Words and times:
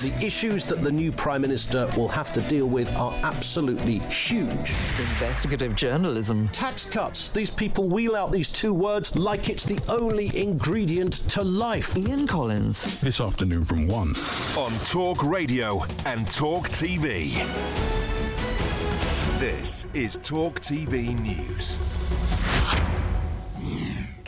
The 0.00 0.24
issues 0.24 0.64
that 0.64 0.82
the 0.82 0.90
new 0.90 1.12
Prime 1.12 1.42
Minister 1.42 1.86
will 1.94 2.08
have 2.08 2.32
to 2.32 2.40
deal 2.42 2.66
with 2.66 2.88
are 2.96 3.12
absolutely 3.22 3.98
huge. 3.98 4.72
Investigative 4.98 5.76
journalism. 5.76 6.48
Tax 6.48 6.88
cuts. 6.88 7.28
These 7.28 7.50
people 7.50 7.86
wheel 7.86 8.16
out 8.16 8.32
these 8.32 8.50
two 8.50 8.72
words 8.72 9.14
like 9.14 9.50
it's 9.50 9.66
the 9.66 9.78
only 9.92 10.34
ingredient 10.34 11.12
to 11.30 11.42
life. 11.42 11.94
Ian 11.98 12.26
Collins. 12.26 12.98
This 13.02 13.20
afternoon 13.20 13.62
from 13.62 13.86
1. 13.88 14.14
on 14.56 14.72
Talk 14.86 15.22
Radio 15.22 15.82
and 16.06 16.26
Talk 16.30 16.70
TV. 16.70 17.34
This 19.38 19.84
is 19.92 20.18
Talk 20.22 20.60
TV 20.60 21.18
News. 21.20 21.76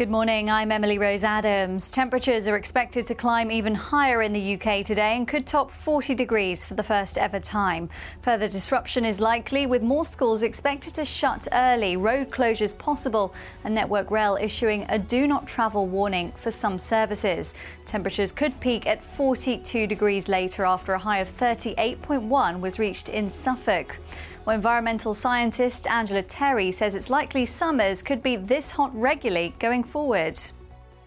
Good 0.03 0.11
morning, 0.11 0.51
I'm 0.51 0.73
Emily 0.73 0.99
Rose 0.99 1.23
Adams. 1.23 1.89
Temperatures 1.89 2.49
are 2.49 2.57
expected 2.57 3.07
to 3.07 3.15
climb 3.15 3.53
even 3.53 3.73
higher 3.73 4.23
in 4.23 4.33
the 4.33 4.55
UK 4.55 4.85
today 4.85 5.17
and 5.17 5.29
could 5.29 5.47
top 5.47 5.71
40 5.71 6.17
degrees 6.17 6.65
for 6.65 6.75
the 6.75 6.83
first 6.83 7.17
ever 7.17 7.39
time. 7.39 7.89
Further 8.23 8.49
disruption 8.49 9.05
is 9.05 9.21
likely, 9.21 9.65
with 9.67 9.81
more 9.81 10.05
schools 10.05 10.43
expected 10.43 10.93
to 10.95 11.05
shut 11.05 11.47
early, 11.53 11.97
road 11.97 12.31
closures 12.31 12.77
possible, 12.77 13.33
and 13.63 13.77
Network 13.77 14.11
Rail 14.11 14.37
issuing 14.41 14.87
a 14.89 14.99
do 14.99 15.29
not 15.29 15.47
travel 15.47 15.87
warning 15.87 16.33
for 16.33 16.51
some 16.51 16.81
services. 16.81 17.55
Temperatures 17.85 18.33
could 18.33 18.59
peak 18.59 18.89
at 18.89 19.05
42 19.05 19.87
degrees 19.87 20.29
later 20.29 20.65
after 20.65 20.95
a 20.95 20.99
high 20.99 21.21
of 21.21 21.29
38.1 21.29 22.59
was 22.59 22.81
reached 22.81 23.09
in 23.09 23.31
Suffolk. 23.31 24.01
Well, 24.45 24.57
environmental 24.57 25.15
scientist 25.15 25.87
Angela 25.89 26.23
Terry 26.23 26.73
says 26.73 26.97
it's 26.97 27.11
likely 27.11 27.47
summers 27.47 28.03
could 28.03 28.25
be 28.25 28.35
this 28.35 28.73
hot 28.73 28.93
regularly 28.93 29.55
going 29.61 29.85
forward. 29.85 30.37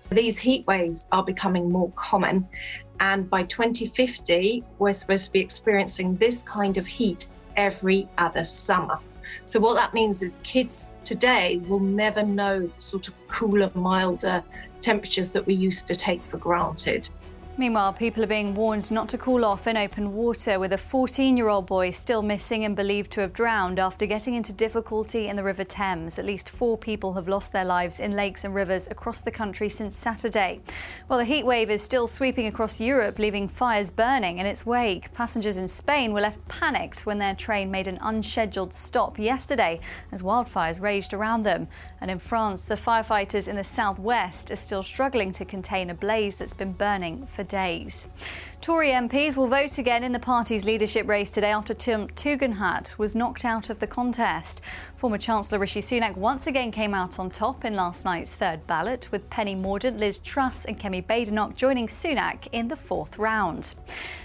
These 0.10 0.40
heat 0.40 0.66
waves 0.68 1.06
are 1.12 1.24
becoming 1.24 1.70
more 1.70 1.92
common, 1.96 2.48
and 3.02 3.30
by 3.30 3.44
2050, 3.44 4.64
we're 4.80 4.94
supposed 4.94 5.26
to 5.26 5.32
be 5.34 5.42
experiencing 5.42 6.16
this 6.16 6.44
kind 6.44 6.78
of 6.78 6.88
heat 6.88 7.28
every 7.58 8.08
other 8.18 8.46
summer. 8.46 9.00
So, 9.44 9.60
what 9.60 9.76
that 9.76 9.94
means 9.94 10.22
is 10.22 10.40
kids 10.44 10.98
today 11.04 11.58
will 11.68 11.82
never 11.82 12.24
know 12.24 12.68
the 12.68 12.82
sort 12.82 13.10
of 13.10 13.16
cooler, 13.28 13.70
milder 13.74 14.46
temperatures 14.80 15.34
that 15.34 15.46
we 15.46 15.56
used 15.56 15.88
to 15.88 15.96
take 15.96 16.24
for 16.24 16.38
granted. 16.38 17.10
Meanwhile, 17.58 17.94
people 17.94 18.22
are 18.22 18.28
being 18.28 18.54
warned 18.54 18.92
not 18.92 19.08
to 19.10 19.18
cool 19.18 19.46
off 19.46 19.66
in 19.66 19.78
open 19.78 20.14
water, 20.14 20.60
with 20.60 20.74
a 20.74 20.78
14 20.78 21.38
year 21.38 21.48
old 21.48 21.66
boy 21.66 21.90
still 21.90 22.22
missing 22.22 22.66
and 22.66 22.76
believed 22.76 23.12
to 23.12 23.22
have 23.22 23.32
drowned 23.32 23.80
after 23.80 24.06
getting 24.06 24.34
into 24.34 24.52
difficulty 24.52 25.30
in 25.30 25.38
the 25.38 25.44
River 25.44 25.64
Thames. 25.64 26.20
At 26.20 26.26
least 26.26 26.50
four 26.50 26.78
people 26.78 27.14
have 27.14 27.30
lost 27.30 27.54
their 27.54 27.64
lives 27.64 28.02
in 28.02 28.12
lakes 28.12 28.44
and 28.44 28.54
rivers 28.54 28.88
across 28.88 29.22
the 29.22 29.32
country 29.32 29.70
since 29.70 29.96
Saturday. 29.96 30.60
While 31.08 31.20
the 31.20 31.24
heat 31.24 31.46
wave 31.46 31.70
is 31.70 31.82
still 31.82 32.08
sweeping 32.08 32.48
across 32.48 32.82
Europe, 32.82 33.20
leaving 33.20 33.48
fires 33.48 33.90
burning 33.90 34.40
in 34.40 34.46
its 34.46 34.66
wake. 34.66 35.14
Passengers 35.14 35.58
in 35.58 35.70
Spain 35.70 36.12
were 36.12 36.20
left 36.20 36.46
panicked 36.50 37.06
when 37.06 37.20
their 37.20 37.36
train 37.36 37.72
made 37.72 37.88
an 37.88 38.00
unscheduled 38.02 38.74
stop 38.74 39.18
yesterday 39.18 39.80
as 40.12 40.22
wildfires 40.22 40.82
raged 40.82 41.14
around 41.14 41.44
them. 41.44 41.70
And 42.02 42.12
in 42.12 42.20
France, 42.20 42.66
the 42.66 42.76
firefighters 42.76 43.48
in 43.48 43.56
the 43.56 43.64
southwest 43.64 44.52
are 44.52 44.58
still 44.58 44.84
struggling 44.84 45.32
to 45.32 45.46
contain 45.46 45.90
a 45.90 45.94
blaze 45.94 46.36
that's 46.36 46.54
been 46.54 46.74
burning 46.74 47.26
for 47.28 47.45
days. 47.46 48.10
Tory 48.66 48.90
MPs 48.90 49.38
will 49.38 49.46
vote 49.46 49.78
again 49.78 50.04
in 50.04 50.12
the 50.12 50.18
party's 50.18 50.66
leadership 50.66 51.08
race 51.08 51.30
today 51.30 51.52
after 51.52 51.76
Tom 51.76 52.08
Tugendhat 52.08 52.98
was 52.98 53.14
knocked 53.14 53.46
out 53.46 53.70
of 53.70 53.78
the 53.78 53.86
contest. 53.86 54.60
Former 54.96 55.20
Chancellor 55.20 55.60
Rishi 55.60 55.82
Sunak 55.82 56.18
once 56.18 56.48
again 56.48 56.72
came 56.72 56.96
out 56.96 57.20
on 57.20 57.30
top 57.30 57.64
in 57.64 57.76
last 57.76 58.06
night's 58.06 58.32
third 58.32 58.66
ballot, 58.66 59.08
with 59.12 59.30
Penny 59.30 59.56
Mordaunt, 59.56 60.00
Liz 60.00 60.18
Truss, 60.18 60.66
and 60.66 60.80
Kemi 60.80 61.06
Badenoch 61.06 61.56
joining 61.56 61.86
Sunak 61.86 62.48
in 62.54 62.68
the 62.68 62.76
fourth 62.76 63.20
round. 63.20 63.76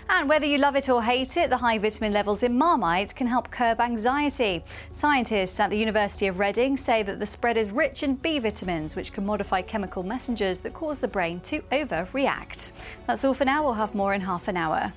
And 0.08 0.26
whether 0.26 0.46
you 0.46 0.56
love 0.56 0.74
it 0.74 0.88
or 0.88 1.02
hate 1.02 1.36
it, 1.36 1.50
the 1.50 1.58
high 1.58 1.76
vitamin 1.76 2.12
levels 2.12 2.42
in 2.42 2.56
Marmite 2.56 3.14
can 3.14 3.26
help 3.26 3.50
curb 3.50 3.78
anxiety. 3.78 4.64
Scientists 4.90 5.60
at 5.60 5.68
the 5.68 5.76
University 5.76 6.28
of 6.28 6.38
Reading 6.38 6.78
say 6.78 7.02
that 7.02 7.20
the 7.20 7.26
spread 7.26 7.58
is 7.58 7.72
rich 7.72 8.02
in 8.02 8.14
B 8.14 8.38
vitamins, 8.38 8.96
which 8.96 9.12
can 9.12 9.26
modify 9.26 9.60
chemical 9.60 10.02
messengers 10.02 10.60
that 10.60 10.72
cause 10.72 10.98
the 10.98 11.08
brain 11.08 11.40
to 11.40 11.60
overreact. 11.72 12.72
That's 13.06 13.22
all 13.22 13.34
for 13.34 13.44
now. 13.44 13.62
We'll 13.62 13.74
have 13.74 13.94
more 13.94 14.14
in 14.14 14.29
half 14.30 14.46
an 14.46 14.56
hour. 14.56 14.92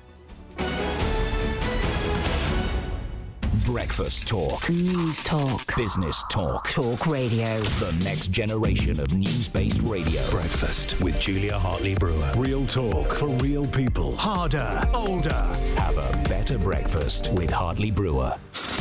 Breakfast 3.64 4.28
talk. 4.28 4.68
News 4.70 5.24
talk. 5.24 5.76
Business 5.76 6.22
talk. 6.30 6.70
Talk 6.70 7.06
radio. 7.08 7.58
The 7.80 7.92
next 8.04 8.28
generation 8.28 9.00
of 9.00 9.12
news 9.12 9.48
based 9.48 9.82
radio. 9.82 10.22
Breakfast 10.30 11.00
with 11.00 11.18
Julia 11.18 11.58
Hartley 11.58 11.96
Brewer. 11.96 12.32
Real 12.36 12.64
talk 12.64 13.12
for 13.12 13.28
real 13.46 13.66
people. 13.66 14.14
Harder, 14.14 14.80
older. 14.94 15.42
Have 15.78 15.98
a 15.98 16.28
better 16.28 16.56
breakfast 16.58 17.32
with 17.32 17.50
Hartley 17.50 17.90
Brewer. 17.90 18.36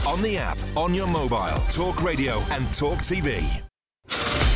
On 0.08 0.22
the 0.22 0.38
app, 0.38 0.60
on 0.78 0.94
your 0.94 1.08
mobile, 1.08 1.60
Talk 1.72 2.04
Radio 2.04 2.36
and 2.52 2.72
Talk 2.74 3.00
TV. 3.00 3.64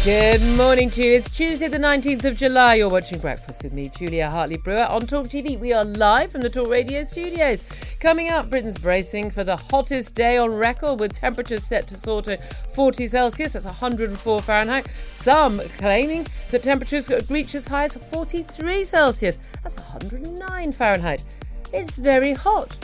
Good 0.04 0.42
morning 0.56 0.90
to 0.92 1.04
you. 1.04 1.14
It's 1.14 1.30
Tuesday, 1.30 1.68
the 1.68 1.78
19th 1.78 2.24
of 2.24 2.36
July. 2.36 2.76
You're 2.76 2.88
watching 2.88 3.20
Breakfast 3.20 3.64
with 3.64 3.74
me, 3.74 3.90
Julia 3.90 4.30
Hartley 4.30 4.56
Brewer, 4.56 4.86
on 4.86 5.02
Talk 5.02 5.28
TV. 5.28 5.60
We 5.60 5.74
are 5.74 5.84
live 5.84 6.32
from 6.32 6.42
the 6.42 6.50
Talk 6.50 6.70
Radio 6.70 7.04
studios. 7.04 7.66
Coming 8.00 8.30
up, 8.30 8.50
Britain's 8.50 8.78
bracing 8.78 9.30
for 9.30 9.44
the 9.44 9.58
hottest 9.58 10.16
day 10.16 10.38
on 10.38 10.54
record 10.54 11.02
with 11.02 11.12
temperatures 11.12 11.66
set 11.66 11.88
to 11.88 11.98
soar 11.98 12.22
to 12.22 12.38
40 12.38 13.08
Celsius, 13.08 13.52
that's 13.52 13.66
104 13.66 14.42
Fahrenheit. 14.42 14.88
Some 15.12 15.60
claiming 15.78 16.26
that 16.52 16.64
temperatures 16.64 17.08
could 17.08 17.30
reach 17.30 17.54
as 17.54 17.68
high 17.68 17.86
as 17.86 17.96
43 17.96 18.86
Celsius, 18.86 19.40
that's 19.64 19.78
109 19.78 20.72
Fahrenheit. 20.72 21.24
It's 21.74 21.98
very 21.98 22.32
hot. 22.32 22.78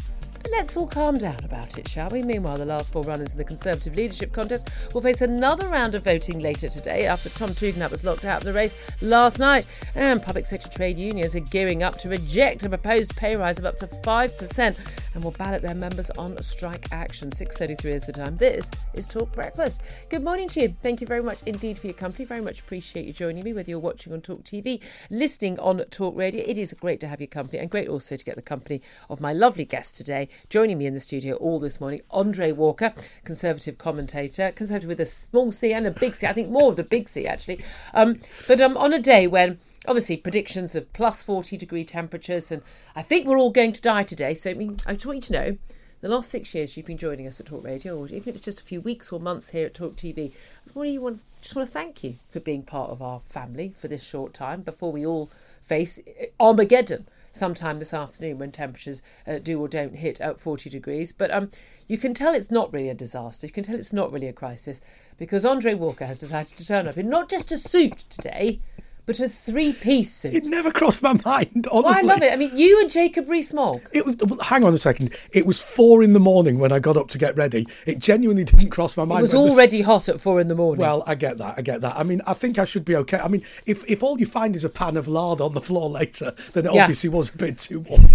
Let's 0.52 0.76
all 0.76 0.88
calm 0.88 1.18
down 1.18 1.44
about 1.44 1.78
it, 1.78 1.88
shall 1.88 2.10
we? 2.10 2.22
Meanwhile, 2.22 2.58
the 2.58 2.66
last 2.66 2.92
four 2.92 3.04
runners 3.04 3.32
in 3.32 3.38
the 3.38 3.46
Conservative 3.46 3.96
leadership 3.96 4.34
contest 4.34 4.70
will 4.94 5.02
face 5.02 5.22
another 5.22 5.70
round 5.70 5.96
of 5.96 6.04
voting 6.04 6.40
later 6.40 6.68
today 6.68 7.06
after 7.06 7.30
Tom 7.30 7.52
Tugendhat 7.52 7.90
was 7.90 8.04
locked 8.04 8.26
out 8.26 8.40
of 8.40 8.44
the 8.44 8.54
race 8.54 8.76
last 9.02 9.40
night. 9.40 9.66
And 9.96 10.22
public 10.22 10.46
sector 10.46 10.70
trade 10.70 10.98
unions 10.98 11.36
are 11.36 11.40
gearing 11.40 11.82
up 11.82 11.98
to 12.00 12.10
reject 12.10 12.64
a 12.64 12.70
proposed 12.70 13.16
pay 13.16 13.38
rise 13.38 13.58
of 13.58 13.66
up 13.66 13.78
to 13.78 13.88
5% 13.88 14.78
and 15.14 15.24
will 15.24 15.32
ballot 15.32 15.62
their 15.62 15.76
members 15.76 16.10
on 16.12 16.42
strike 16.42 16.92
action. 16.92 17.30
6.33 17.30 17.86
is 17.86 18.04
the 18.04 18.14
time. 18.14 18.36
This 18.36 18.70
is 18.94 19.08
Talk 19.08 19.32
Breakfast. 19.34 19.82
Good 20.10 20.24
morning 20.24 20.48
to 20.50 20.62
you. 20.62 20.76
Thank 20.82 21.02
you 21.02 21.08
very 21.08 21.24
much 21.24 21.42
indeed 21.46 21.80
for 21.80 21.88
your 21.88 21.94
company. 21.94 22.26
Very 22.26 22.42
much 22.42 22.62
appreciate 22.62 23.06
you 23.06 23.14
joining 23.14 23.44
me, 23.44 23.54
whether 23.54 23.70
you're 23.70 23.80
watching 23.80 24.12
on 24.12 24.22
Talk 24.22 24.44
TV, 24.44 24.82
listening 25.10 25.58
on 25.60 25.84
Talk 25.90 26.18
Radio. 26.18 26.44
It 26.46 26.58
is 26.58 26.74
great 26.74 27.00
to 27.00 27.08
have 27.08 27.22
your 27.22 27.28
company 27.28 27.60
and 27.60 27.70
great 27.70 27.88
also 27.88 28.16
to 28.16 28.26
get 28.26 28.36
the 28.36 28.42
company 28.42 28.82
of 29.10 29.22
my 29.22 29.32
lovely 29.32 29.66
guest 29.66 29.96
today. 29.96 30.28
Joining 30.50 30.78
me 30.78 30.86
in 30.86 30.94
the 30.94 31.00
studio 31.00 31.36
all 31.36 31.60
this 31.60 31.80
morning, 31.82 32.02
Andre 32.12 32.52
Walker, 32.52 32.94
Conservative 33.24 33.78
commentator, 33.78 34.52
Conservative 34.56 34.88
with 34.88 35.00
a 35.00 35.06
small 35.06 35.52
C 35.52 35.74
and 35.74 35.88
a 35.88 35.92
big 35.92 36.16
C. 36.16 36.28
I 36.28 36.34
think 36.34 36.50
more 36.50 36.70
of 36.70 36.76
the 36.76 36.84
big 36.84 37.10
C 37.10 37.28
actually. 37.28 37.64
Um, 37.94 38.20
but 38.48 38.62
um, 38.62 38.78
on 38.78 38.94
a 38.94 39.00
day 39.00 39.28
when 39.28 39.60
obviously 39.88 40.18
predictions 40.18 40.76
of 40.76 40.92
plus 40.94 41.24
40 41.24 41.58
degree 41.58 41.84
temperatures, 41.84 42.52
and 42.52 42.62
I 42.96 43.02
think 43.02 43.28
we're 43.28 43.40
all 43.40 43.52
going 43.52 43.74
to 43.74 43.82
die 43.82 44.04
today. 44.04 44.34
So 44.34 44.52
I 44.52 44.54
mean, 44.54 44.78
I 44.86 44.94
just 44.94 45.06
want 45.06 45.18
you 45.18 45.22
to 45.22 45.34
know. 45.34 45.58
The 46.02 46.10
last 46.10 46.32
six 46.32 46.54
years 46.54 46.76
you've 46.76 46.86
been 46.86 46.98
joining 46.98 47.28
us 47.28 47.40
at 47.40 47.46
Talk 47.46 47.64
Radio, 47.64 47.98
or 47.98 48.08
even 48.08 48.18
if 48.18 48.28
it's 48.28 48.42
just 48.42 48.60
a 48.60 48.64
few 48.64 48.82
weeks 48.82 49.14
or 49.14 49.22
months 49.22 49.52
here 49.52 49.68
at 49.68 49.74
Talk 49.74 49.96
TV, 49.96 50.34
what 50.74 50.84
do 50.84 50.90
you 50.90 51.00
want 51.00 51.22
just 51.40 51.56
want 51.56 51.66
to 51.66 51.74
thank 51.74 52.04
you 52.04 52.18
for 52.30 52.42
being 52.42 52.64
part 52.64 52.90
of 52.90 53.02
our 53.02 53.22
family 53.22 53.74
for 53.76 53.88
this 53.88 54.04
short 54.04 54.34
time 54.34 54.62
before 54.62 54.92
we 54.92 55.06
all 55.06 55.30
face 55.62 56.00
Armageddon 56.42 57.08
sometime 57.34 57.80
this 57.80 57.94
afternoon 57.94 58.38
when 58.38 58.52
temperatures 58.52 59.02
uh, 59.28 59.40
do 59.40 59.60
or 59.60 59.68
don't 59.68 59.96
hit 59.96 60.22
at 60.22 60.38
40 60.38 60.70
degrees. 60.70 61.12
But 61.12 61.32
um, 61.32 61.50
you 61.88 61.98
can 61.98 62.14
tell 62.14 62.34
it's 62.34 62.52
not 62.52 62.72
really 62.72 62.90
a 62.90 62.94
disaster. 62.94 63.48
You 63.48 63.54
can 63.54 63.64
tell 63.64 63.76
it's 63.76 63.92
not 63.92 64.12
really 64.12 64.28
a 64.28 64.34
crisis 64.34 64.80
because 65.18 65.44
Andre 65.44 65.74
Walker 65.74 66.06
has 66.06 66.20
decided 66.20 66.56
to 66.56 66.66
turn 66.66 66.88
up 66.88 66.98
in 66.98 67.10
not 67.10 67.30
just 67.30 67.52
a 67.52 67.58
suit 67.58 67.98
today, 68.10 68.62
but 69.06 69.20
a 69.20 69.28
three-piece 69.28 70.12
suit. 70.12 70.34
It 70.34 70.46
never 70.46 70.72
crossed 70.72 71.02
my 71.02 71.14
mind, 71.26 71.68
honestly. 71.72 71.82
Well, 71.82 71.96
I 71.96 72.02
love 72.02 72.22
it. 72.22 72.32
I 72.32 72.36
mean, 72.36 72.52
you 72.56 72.80
and 72.80 72.90
Jacob 72.90 73.28
Rees-Mogg. 73.28 73.82
It 73.92 74.06
was, 74.06 74.16
hang 74.44 74.64
on 74.64 74.74
a 74.74 74.78
second. 74.78 75.14
It 75.32 75.46
was 75.46 75.62
four 75.62 76.04
in 76.04 76.14
the 76.14 76.20
morning 76.20 76.60
when 76.60 76.72
I 76.72 76.80
got 76.80 76.96
up 76.96 77.10
to 77.10 77.18
get 77.18 77.36
ready. 77.36 77.68
It 77.86 78.00
genuinely 78.00 78.46
didn't 78.46 78.70
cross 78.70 78.96
my 78.96 79.04
mind. 79.04 79.20
It 79.20 79.24
was 79.24 79.36
already 79.36 79.80
the... 79.80 79.84
hot 79.84 80.08
at 80.08 80.22
four 80.22 80.40
in 80.40 80.48
the 80.48 80.56
morning. 80.56 80.82
Well, 80.82 81.04
I 81.06 81.16
get 81.16 81.38
that. 81.40 81.56
I 81.58 81.62
get 81.62 81.82
that. 81.82 81.98
I 81.98 82.04
mean, 82.04 82.22
I 82.26 82.34
think 82.34 82.58
I 82.58 82.66
should 82.66 82.86
be 82.86 82.96
okay. 82.96 83.20
I 83.20 83.28
mean, 83.28 83.44
if, 83.66 83.90
if 83.90 84.04
all 84.04 84.20
you 84.20 84.26
find 84.26 84.56
is 84.56 84.64
a 84.64 84.70
pan 84.70 84.96
of 84.96 85.08
lard 85.08 85.42
on 85.42 85.54
the 85.54 85.62
floor 85.62 85.90
later, 85.90 86.32
then 86.54 86.66
it 86.66 86.74
yeah. 86.74 86.84
obviously 86.84 87.10
was 87.10 87.34
a 87.34 87.38
bit 87.38 87.58
too 87.58 87.82
warm. 87.82 88.06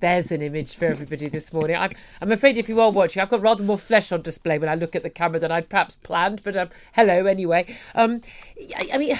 There's 0.00 0.32
an 0.32 0.42
image 0.42 0.74
for 0.74 0.86
everybody 0.86 1.28
this 1.28 1.52
morning. 1.52 1.76
I'm, 1.76 1.90
I'm 2.20 2.32
afraid 2.32 2.58
if 2.58 2.68
you 2.68 2.80
are 2.80 2.90
watching, 2.90 3.22
I've 3.22 3.30
got 3.30 3.40
rather 3.40 3.62
more 3.62 3.78
flesh 3.78 4.10
on 4.10 4.22
display 4.22 4.58
when 4.58 4.68
I 4.68 4.74
look 4.74 4.96
at 4.96 5.04
the 5.04 5.10
camera 5.10 5.38
than 5.38 5.52
I'd 5.52 5.68
perhaps 5.68 5.96
planned. 6.02 6.42
But 6.42 6.56
um, 6.56 6.68
hello 6.94 7.26
anyway. 7.26 7.76
Um, 7.94 8.20
I, 8.76 8.88
I 8.94 8.98
mean 8.98 9.16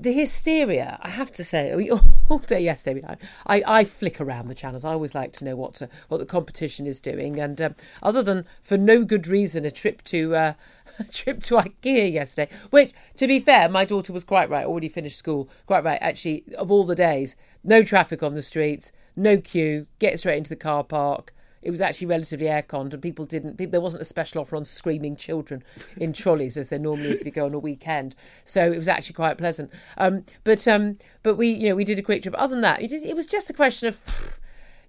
the 0.00 0.12
hysteria, 0.12 0.98
I 1.02 1.10
have 1.10 1.32
to 1.32 1.44
say, 1.44 1.72
I 1.72 1.76
mean, 1.76 1.90
all 2.28 2.38
day 2.38 2.60
yesterday, 2.60 3.02
I, 3.06 3.16
I, 3.46 3.80
I, 3.80 3.84
flick 3.84 4.20
around 4.20 4.46
the 4.46 4.54
channels. 4.54 4.84
I 4.84 4.92
always 4.92 5.14
like 5.14 5.32
to 5.32 5.44
know 5.44 5.56
what 5.56 5.74
to, 5.74 5.88
what 6.08 6.18
the 6.18 6.26
competition 6.26 6.86
is 6.86 7.00
doing, 7.00 7.38
and 7.38 7.60
um, 7.60 7.74
other 8.02 8.22
than 8.22 8.44
for 8.62 8.76
no 8.76 9.04
good 9.04 9.26
reason, 9.26 9.64
a 9.64 9.70
trip 9.70 10.02
to 10.04 10.34
uh, 10.34 10.52
a 10.98 11.04
trip 11.04 11.40
to 11.44 11.56
IKEA 11.56 12.12
yesterday. 12.12 12.52
Which, 12.70 12.92
to 13.16 13.26
be 13.26 13.40
fair, 13.40 13.68
my 13.68 13.84
daughter 13.84 14.12
was 14.12 14.24
quite 14.24 14.48
right. 14.48 14.66
Already 14.66 14.88
finished 14.88 15.18
school, 15.18 15.48
quite 15.66 15.84
right. 15.84 15.98
Actually, 16.00 16.44
of 16.56 16.70
all 16.70 16.84
the 16.84 16.94
days, 16.94 17.36
no 17.64 17.82
traffic 17.82 18.22
on 18.22 18.34
the 18.34 18.42
streets, 18.42 18.92
no 19.16 19.38
queue, 19.38 19.86
get 19.98 20.18
straight 20.18 20.38
into 20.38 20.50
the 20.50 20.56
car 20.56 20.84
park 20.84 21.34
it 21.62 21.70
was 21.70 21.80
actually 21.80 22.06
relatively 22.06 22.48
air-conned 22.48 22.94
and 22.94 23.02
people 23.02 23.24
didn't 23.24 23.56
people, 23.56 23.72
there 23.72 23.80
wasn't 23.80 24.02
a 24.02 24.04
special 24.04 24.40
offer 24.40 24.56
on 24.56 24.64
screaming 24.64 25.16
children 25.16 25.62
in 25.96 26.12
trolleys 26.12 26.56
as 26.56 26.70
there 26.70 26.78
normally 26.78 27.10
is 27.10 27.20
if 27.20 27.26
you 27.26 27.32
go 27.32 27.46
on 27.46 27.54
a 27.54 27.58
weekend. 27.58 28.14
So 28.44 28.70
it 28.70 28.76
was 28.76 28.88
actually 28.88 29.14
quite 29.14 29.38
pleasant. 29.38 29.72
Um, 29.96 30.24
but 30.44 30.66
um, 30.68 30.98
but 31.22 31.36
we 31.36 31.48
you 31.48 31.68
know 31.68 31.74
we 31.74 31.84
did 31.84 31.98
a 31.98 32.02
quick 32.02 32.22
trip 32.22 32.34
other 32.38 32.54
than 32.54 32.62
that 32.62 32.80
it, 32.80 33.16
was 33.16 33.26
just 33.26 33.50
a 33.50 33.52
question 33.52 33.88
of 33.88 34.38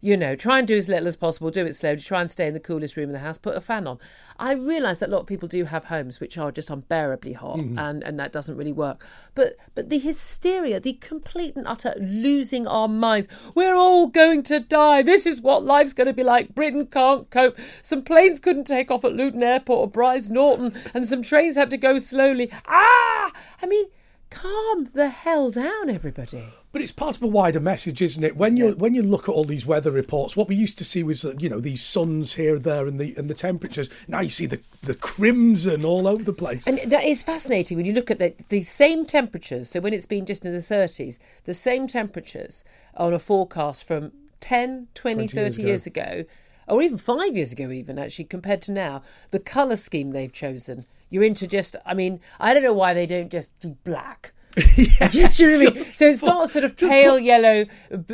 you 0.02 0.16
know, 0.16 0.36
try 0.36 0.60
and 0.60 0.68
do 0.68 0.78
as 0.78 0.88
little 0.88 1.08
as 1.08 1.16
possible, 1.16 1.52
do 1.52 1.66
it 1.66 1.74
slowly, 1.74 2.00
try 2.00 2.22
and 2.22 2.32
stay 2.32 2.48
in 2.48 2.54
the 2.54 2.60
coolest 2.60 2.96
room 2.96 3.10
in 3.10 3.14
the 3.14 3.20
house, 3.20 3.38
put 3.38 3.56
a 3.56 3.62
fan 3.62 3.86
on. 3.86 4.00
I 4.38 4.54
realise 4.54 5.00
that 5.00 5.10
a 5.10 5.12
lot 5.12 5.22
of 5.22 5.28
people 5.28 5.50
do 5.50 5.66
have 5.66 5.86
homes 5.86 6.20
which 6.20 6.38
are 6.38 6.52
just 6.52 6.70
unbearably 6.70 7.34
hot 7.34 7.58
mm-hmm. 7.58 7.78
and, 7.78 8.04
and 8.04 8.20
that 8.20 8.32
doesn't 8.32 8.56
really 8.56 8.72
work. 8.72 9.06
But 9.36 9.58
but 9.76 9.90
the 9.90 10.00
hysteria, 10.00 10.80
the 10.80 10.94
complete 10.94 11.56
and 11.56 11.68
utter 11.68 11.94
losing 12.00 12.66
our 12.66 12.88
minds. 12.88 13.28
We're 13.54 13.76
all 13.76 14.08
going 14.08 14.44
to 14.44 14.60
die. 14.60 15.02
This 15.02 15.26
is 15.26 15.42
what 15.42 15.64
life's 15.64 15.94
going 15.94 16.08
to 16.08 16.14
be 16.14 16.24
like. 16.24 16.56
Britain 16.56 16.86
can't 16.86 17.30
cope. 17.30 17.58
Some 17.82 18.04
planes 18.04 18.40
couldn't 18.40 18.66
take 18.66 18.90
off 18.90 19.04
at 19.04 19.14
Luton 19.14 19.44
Airport 19.44 19.80
or 19.80 19.92
Brize 19.92 20.30
Norton 20.32 20.74
and 20.94 21.08
some 21.08 21.22
trains 21.22 21.58
had 21.58 21.70
to 21.72 21.78
go 21.78 21.98
slowly. 21.98 22.50
Ah! 22.68 23.32
I 23.62 23.66
mean, 23.66 23.88
calm 24.30 24.90
the 24.94 25.10
hell 25.10 25.52
down, 25.52 25.90
everybody. 25.90 26.46
But 26.72 26.84
it's 26.84 26.92
part 26.92 27.18
of 27.18 27.24
a 27.24 27.28
wider 27.28 27.60
message, 27.60 28.00
isn't 28.00 28.24
it? 28.24 28.38
When 28.38 28.56
you 28.56 28.74
when 28.74 28.94
you 28.94 29.02
look 29.02 29.28
at 29.28 29.32
all 29.32 29.44
these 29.44 29.66
weather 29.66 29.90
reports, 29.90 30.36
what 30.36 30.48
we 30.48 30.56
used 30.56 30.78
to 30.78 30.86
see 30.86 31.02
was 31.02 31.24
you 31.40 31.50
know 31.50 31.60
these 31.60 31.84
suns 31.84 32.36
here, 32.36 32.56
and 32.56 32.64
there, 32.64 32.86
and 32.86 33.00
the 33.00 33.16
and 33.18 33.28
the 33.28 33.34
temperatures. 33.34 33.90
Now 34.08 34.20
you 34.20 34.30
see 34.30 34.46
the 34.46 34.60
the 34.84 34.94
crimson 34.94 35.84
all 35.84 36.08
over 36.08 36.24
the 36.24 36.34
place. 36.34 36.68
And 36.68 36.80
that 36.92 37.06
is 37.06 37.24
fascinating 37.24 37.78
when 37.78 37.88
you 37.88 37.94
look 37.94 38.12
at 38.12 38.20
the 38.20 38.36
the 38.50 38.62
same 38.62 39.06
temperatures. 39.08 39.72
So 39.72 39.80
when 39.80 39.94
it's 39.94 40.06
been 40.06 40.28
just 40.28 40.46
in 40.46 40.54
the 40.54 40.60
30s, 40.60 41.18
the 41.46 41.56
same 41.56 41.88
temperatures 41.88 42.64
on 42.96 43.14
a 43.14 43.20
forecast 43.20 43.86
from 43.86 44.12
10, 44.40 44.90
20, 44.94 45.28
20 45.28 45.28
30 45.28 45.34
years 45.34 45.58
ago. 45.58 45.68
years 45.68 45.88
ago, 45.88 46.26
or 46.68 46.82
even 46.84 47.00
five 47.00 47.36
years 47.36 47.52
ago, 47.52 47.72
even 47.72 47.98
actually 47.98 48.26
compared 48.26 48.62
to 48.64 48.72
now, 48.72 49.02
the 49.32 49.40
colour 49.40 49.76
scheme 49.76 50.12
they've 50.12 50.32
chosen. 50.32 50.86
You're 51.10 51.24
into 51.24 51.48
just, 51.48 51.76
I 51.84 51.96
mean, 51.96 52.20
I 52.40 52.54
don't 52.54 52.62
know 52.62 52.74
why 52.74 52.94
they 52.94 53.08
don't 53.08 53.32
just 53.32 53.60
do 53.60 53.76
black 53.84 54.34
yeah, 54.76 55.08
just 55.08 55.40
you 55.40 55.52
know 55.52 55.58
what 55.60 55.74
I 55.74 55.76
mean? 55.76 55.86
So 55.86 56.08
it's 56.08 56.24
not 56.24 56.50
sort 56.50 56.66
of 56.66 56.76
pale 56.76 57.16
put... 57.16 57.24
yellow, 57.24 57.66